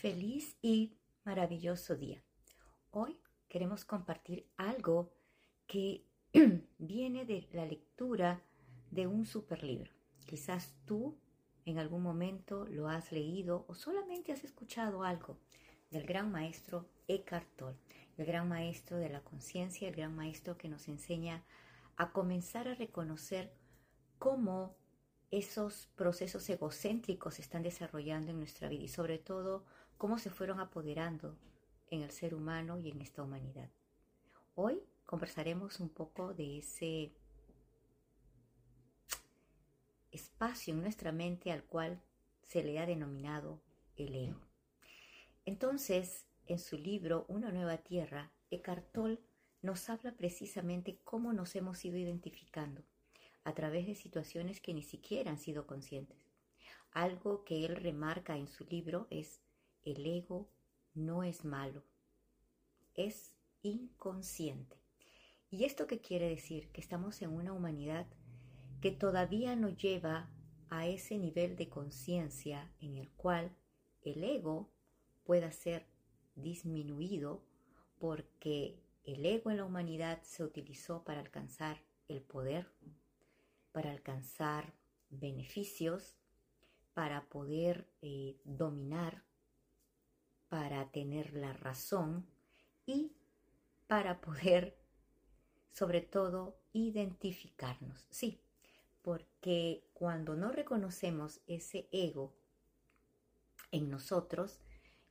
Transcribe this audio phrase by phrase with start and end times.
[0.00, 2.24] Feliz y maravilloso día.
[2.90, 5.12] Hoy queremos compartir algo
[5.66, 6.06] que
[6.78, 8.42] viene de la lectura
[8.90, 9.92] de un superlibro.
[10.26, 11.18] Quizás tú
[11.66, 15.38] en algún momento lo has leído o solamente has escuchado algo
[15.90, 17.78] del gran maestro Eckhart Tolle,
[18.16, 21.44] el gran maestro de la conciencia, el gran maestro que nos enseña
[21.96, 23.52] a comenzar a reconocer
[24.18, 24.74] cómo
[25.30, 29.64] esos procesos egocéntricos se están desarrollando en nuestra vida y sobre todo
[30.02, 31.38] cómo se fueron apoderando
[31.88, 33.70] en el ser humano y en esta humanidad.
[34.56, 37.12] Hoy conversaremos un poco de ese
[40.10, 42.02] espacio en nuestra mente al cual
[42.42, 43.62] se le ha denominado
[43.94, 44.40] el ego.
[45.44, 49.20] Entonces, en su libro Una nueva tierra, Eckhart Tolle
[49.60, 52.82] nos habla precisamente cómo nos hemos ido identificando
[53.44, 56.18] a través de situaciones que ni siquiera han sido conscientes.
[56.90, 59.40] Algo que él remarca en su libro es
[59.84, 60.48] el ego
[60.94, 61.82] no es malo,
[62.94, 64.76] es inconsciente.
[65.50, 66.68] ¿Y esto qué quiere decir?
[66.70, 68.06] Que estamos en una humanidad
[68.80, 70.30] que todavía no lleva
[70.70, 73.54] a ese nivel de conciencia en el cual
[74.02, 74.70] el ego
[75.24, 75.86] pueda ser
[76.34, 77.44] disminuido
[77.98, 82.72] porque el ego en la humanidad se utilizó para alcanzar el poder,
[83.72, 84.74] para alcanzar
[85.10, 86.16] beneficios,
[86.94, 89.24] para poder eh, dominar,
[90.52, 92.26] para tener la razón
[92.84, 93.16] y
[93.86, 94.76] para poder,
[95.72, 98.06] sobre todo, identificarnos.
[98.10, 98.42] Sí,
[99.00, 102.34] porque cuando no reconocemos ese ego
[103.70, 104.60] en nosotros,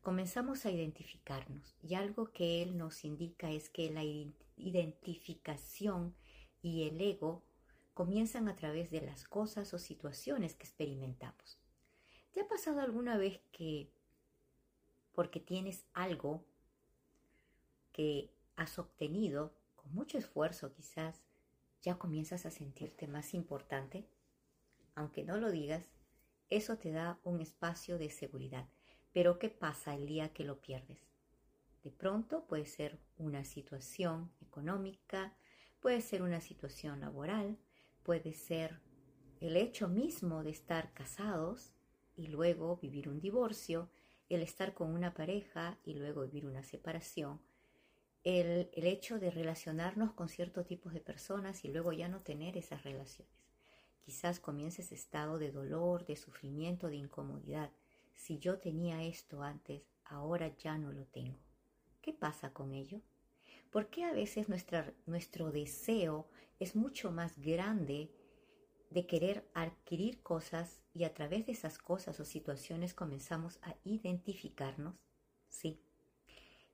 [0.04, 1.76] comenzamos a identificarnos.
[1.82, 6.16] Y algo que él nos indica es que la identificación
[6.62, 7.42] y el ego
[7.96, 11.58] comienzan a través de las cosas o situaciones que experimentamos.
[12.32, 13.92] ¿Te ha pasado alguna vez que
[15.14, 16.46] porque tienes algo
[17.92, 21.22] que has obtenido con mucho esfuerzo quizás,
[21.82, 24.08] ya comienzas a sentirte más importante?
[24.96, 25.90] Aunque no lo digas,
[26.50, 28.68] eso te da un espacio de seguridad.
[29.14, 31.00] Pero ¿qué pasa el día que lo pierdes?
[31.84, 35.36] De pronto puede ser una situación económica,
[35.80, 37.58] puede ser una situación laboral,
[38.04, 38.80] puede ser
[39.40, 41.74] el hecho mismo de estar casados
[42.16, 43.90] y luego vivir un divorcio,
[44.36, 47.42] el estar con una pareja y luego vivir una separación,
[48.24, 52.56] el, el, hecho de relacionarnos con ciertos tipos de personas y luego ya no tener
[52.58, 53.34] esas relaciones.
[54.00, 57.72] Quizás comience ese estado de dolor, de sufrimiento, de incomodidad.
[58.14, 61.40] Si yo tenía esto antes, ahora ya no lo tengo.
[62.02, 63.02] ¿Qué pasa con ello?
[63.70, 66.28] ¿Por qué a veces nuestra, nuestro deseo
[66.60, 68.12] es mucho más grande
[68.92, 74.96] de querer adquirir cosas y a través de esas cosas o situaciones comenzamos a identificarnos?
[75.50, 75.82] Sí.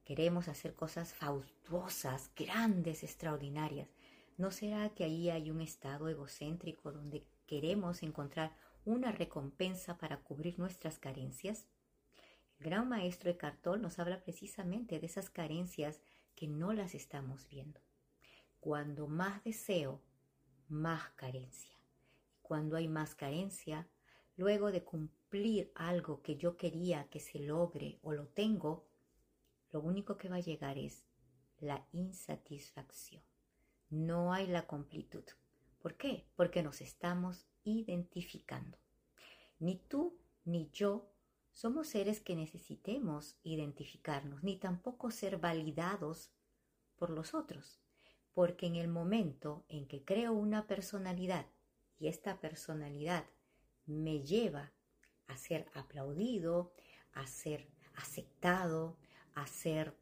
[0.03, 3.89] Queremos hacer cosas faustuosas, grandes, extraordinarias.
[4.35, 10.57] ¿No será que ahí hay un estado egocéntrico donde queremos encontrar una recompensa para cubrir
[10.57, 11.67] nuestras carencias?
[12.59, 16.01] El gran maestro de Cartol nos habla precisamente de esas carencias
[16.35, 17.79] que no las estamos viendo.
[18.59, 20.01] Cuando más deseo,
[20.67, 21.76] más carencia.
[22.47, 23.89] Cuando hay más carencia,
[24.37, 28.87] luego de cumplir algo que yo quería que se logre o lo tengo,
[29.69, 31.03] lo único que va a llegar es
[31.59, 33.21] la insatisfacción.
[33.89, 35.25] No hay la completud.
[35.81, 36.25] ¿Por qué?
[36.37, 38.77] Porque nos estamos identificando.
[39.59, 41.11] Ni tú ni yo
[41.51, 46.31] somos seres que necesitemos identificarnos, ni tampoco ser validados
[46.95, 47.81] por los otros,
[48.33, 51.45] porque en el momento en que creo una personalidad
[51.99, 53.25] y esta personalidad
[53.85, 54.71] me lleva
[55.27, 56.73] a ser aplaudido,
[57.13, 58.97] a ser aceptado,
[59.33, 59.95] a ser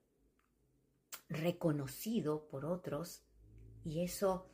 [1.29, 3.23] reconocido por otros,
[3.84, 4.50] y eso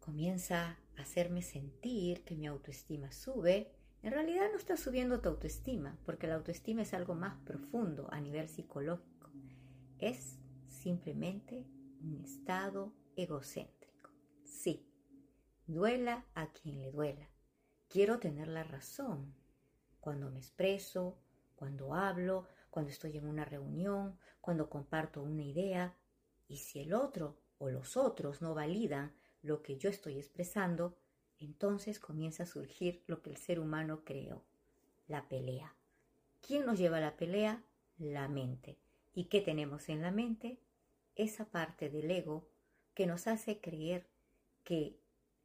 [0.00, 3.72] comienza a hacerme sentir que mi autoestima sube,
[4.02, 8.20] en realidad no está subiendo tu autoestima, porque la autoestima es algo más profundo a
[8.20, 9.30] nivel psicológico.
[9.98, 11.66] Es simplemente
[12.00, 14.10] un estado egocéntrico.
[14.44, 14.86] Sí,
[15.68, 17.28] duela a quien le duela.
[17.88, 19.34] Quiero tener la razón
[20.00, 21.18] cuando me expreso,
[21.56, 25.94] cuando hablo, cuando estoy en una reunión, cuando comparto una idea.
[26.48, 29.12] Y si el otro o los otros no validan
[29.42, 30.96] lo que yo estoy expresando,
[31.38, 34.44] entonces comienza a surgir lo que el ser humano creó,
[35.06, 35.74] la pelea.
[36.40, 37.62] ¿Quién nos lleva a la pelea?
[37.98, 38.78] La mente.
[39.12, 40.58] ¿Y qué tenemos en la mente?
[41.14, 42.48] Esa parte del ego
[42.94, 44.08] que nos hace creer
[44.64, 44.98] que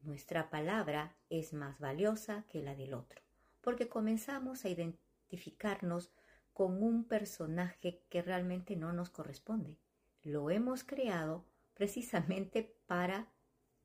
[0.05, 3.21] nuestra palabra es más valiosa que la del otro,
[3.61, 6.11] porque comenzamos a identificarnos
[6.53, 9.77] con un personaje que realmente no nos corresponde.
[10.21, 13.27] Lo hemos creado precisamente para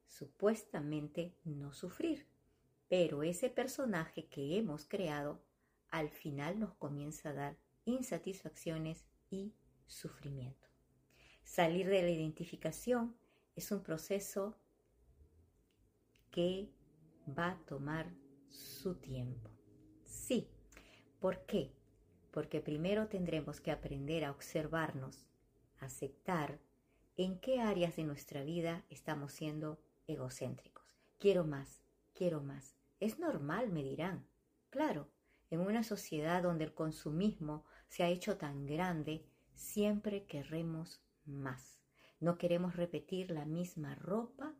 [0.06, 2.26] supuestamente no sufrir.
[2.88, 5.43] Pero ese personaje que hemos creado
[5.91, 9.55] al final nos comienza a dar insatisfacciones y
[9.87, 10.69] sufrimiento.
[11.44, 13.17] Salir de la identificación
[13.56, 14.56] es un proceso
[16.31, 16.69] que
[17.27, 18.13] va a tomar
[18.49, 19.51] su tiempo.
[20.05, 20.49] Sí,
[21.21, 21.73] ¿por qué?
[22.31, 25.27] Porque primero tendremos que aprender a observarnos,
[25.81, 26.59] aceptar
[27.17, 30.85] en qué áreas de nuestra vida estamos siendo egocéntricos.
[31.19, 31.83] Quiero más,
[32.15, 32.77] quiero más.
[33.01, 34.27] Es normal, me dirán.
[34.71, 35.09] Claro,
[35.51, 41.81] en una sociedad donde el consumismo se ha hecho tan grande, siempre queremos más.
[42.21, 44.55] No queremos repetir la misma ropa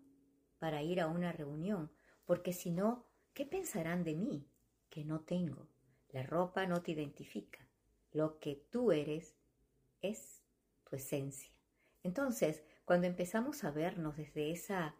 [0.58, 1.90] para ir a una reunión,
[2.25, 4.46] porque si no, ¿qué pensarán de mí?
[4.90, 5.69] Que no tengo.
[6.10, 7.66] La ropa no te identifica.
[8.12, 9.37] Lo que tú eres
[10.00, 10.43] es
[10.84, 11.52] tu esencia.
[12.02, 14.94] Entonces, cuando empezamos a vernos desde esa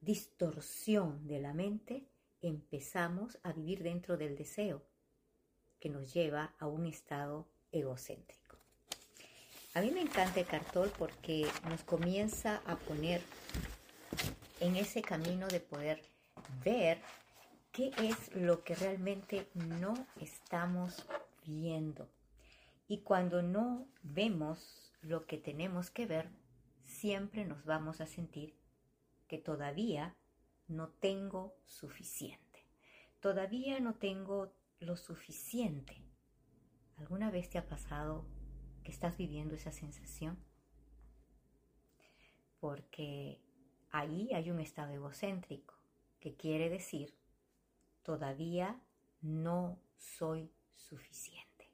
[0.00, 2.06] distorsión de la mente,
[2.42, 4.82] empezamos a vivir dentro del deseo,
[5.78, 8.56] que nos lleva a un estado egocéntrico.
[9.74, 13.22] A mí me encanta el cartol porque nos comienza a poner
[14.60, 16.02] en ese camino de poder
[16.64, 17.00] ver
[17.72, 21.06] qué es lo que realmente no estamos
[21.44, 22.08] viendo.
[22.86, 26.28] Y cuando no vemos lo que tenemos que ver,
[26.84, 28.54] siempre nos vamos a sentir
[29.28, 30.16] que todavía
[30.68, 32.66] no tengo suficiente.
[33.20, 36.02] Todavía no tengo lo suficiente.
[36.96, 38.26] ¿Alguna vez te ha pasado
[38.82, 40.38] que estás viviendo esa sensación?
[42.58, 43.40] Porque
[43.90, 45.74] ahí hay un estado egocéntrico,
[46.18, 47.14] que quiere decir,
[48.02, 48.80] todavía
[49.20, 51.70] no soy suficiente.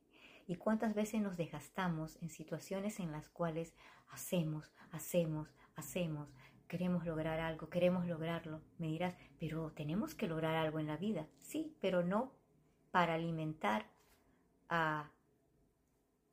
[0.47, 3.75] ¿Y cuántas veces nos desgastamos en situaciones en las cuales
[4.09, 6.29] hacemos, hacemos, hacemos,
[6.69, 8.61] queremos lograr algo, queremos lograrlo.
[8.79, 11.27] Me dirás, pero tenemos que lograr algo en la vida.
[11.39, 12.33] Sí, pero no
[12.91, 13.87] para alimentar
[14.69, 15.11] a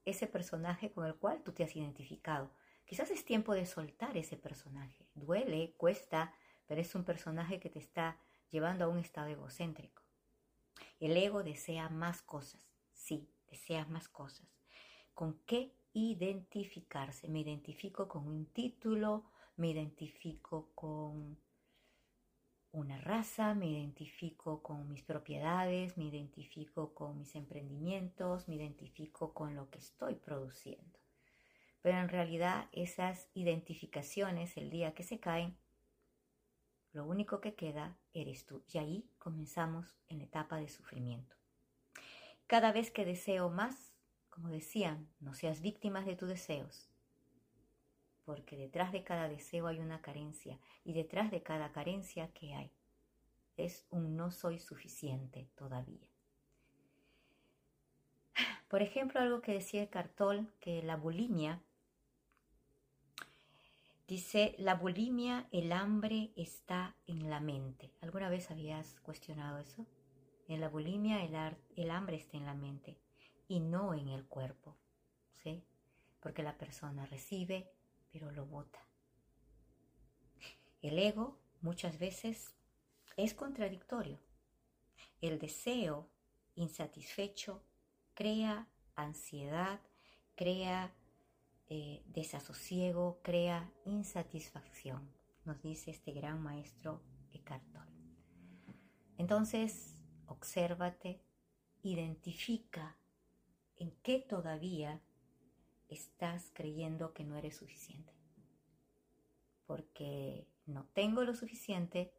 [0.06, 2.52] ese personaje con el cual tú te has identificado.
[2.86, 5.08] Quizás es tiempo de soltar ese personaje.
[5.16, 6.34] Duele, cuesta,
[6.68, 8.18] pero es un personaje que te está
[8.50, 10.04] llevando a un estado egocéntrico.
[11.00, 12.74] El ego desea más cosas.
[12.92, 14.48] Sí, desea más cosas.
[15.14, 17.28] ¿Con qué identificarse?
[17.28, 19.26] Me identifico con un título,
[19.58, 21.38] me identifico con
[22.72, 29.56] una raza, me identifico con mis propiedades, me identifico con mis emprendimientos, me identifico con
[29.56, 31.03] lo que estoy produciendo.
[31.84, 35.56] Pero en realidad esas identificaciones, el día que se caen,
[36.92, 38.64] lo único que queda eres tú.
[38.74, 41.36] Y ahí comenzamos en la etapa de sufrimiento.
[42.48, 43.94] Cada vez que deseo más,
[44.32, 46.90] como decían, no seas víctima de tus deseos
[48.26, 52.72] porque detrás de cada deseo hay una carencia y detrás de cada carencia que hay
[53.58, 56.08] es un no soy suficiente todavía.
[58.68, 61.62] Por ejemplo, algo que decía Cartol, que la bulimia,
[64.14, 67.92] dice, la bulimia, el hambre está en la mente.
[68.00, 69.88] ¿Alguna vez habías cuestionado eso?
[70.48, 72.96] En la bulimia el, hambre está en la mente
[73.48, 74.78] y no en el cuerpo,
[75.42, 75.64] ¿sí?
[76.20, 77.72] Porque la persona recibe,
[78.12, 78.80] pero lo bota.
[80.84, 82.54] El ego muchas veces
[83.18, 84.20] es contradictorio.
[85.22, 86.08] El deseo
[86.54, 87.64] insatisfecho
[88.14, 89.82] crea ansiedad,
[90.36, 90.94] crea
[91.70, 95.10] eh, desasosiego, crea insatisfacción,
[95.46, 97.02] nos dice este gran maestro
[97.32, 98.04] Eckhart Tolle.
[99.18, 101.22] Entonces, obsérvate,
[101.82, 102.98] identifica
[103.76, 105.02] en qué todavía
[105.90, 108.14] estás creyendo que no eres suficiente.
[109.66, 112.14] Porque no tengo lo suficiente,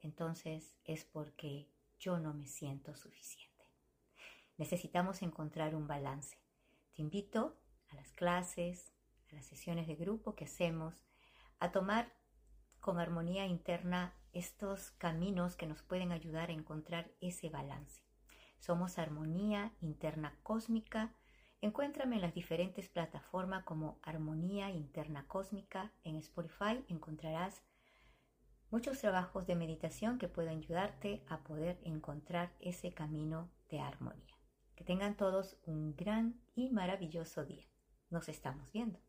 [0.00, 3.64] entonces es porque yo no me siento suficiente.
[4.56, 6.38] Necesitamos encontrar un balance.
[6.94, 8.92] Te invito a las clases,
[9.30, 11.04] a las sesiones de grupo que hacemos,
[11.58, 12.12] a tomar
[12.80, 18.02] con armonía interna estos caminos que nos pueden ayudar a encontrar ese balance.
[18.58, 21.14] Somos armonía interna cósmica
[21.62, 25.90] Encuéntrame en las diferentes plataformas como Armonía Interna Cósmica.
[26.04, 27.62] En Spotify encontrarás
[28.70, 34.36] muchos trabajos de meditación que pueden ayudarte a poder encontrar ese camino de armonía.
[34.74, 37.66] Que tengan todos un gran y maravilloso día.
[38.10, 39.05] Nos estamos viendo.